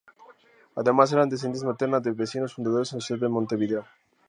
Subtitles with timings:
[0.75, 3.85] Además era descendiente materna de vecinos fundadores de la ciudad de Montevideo.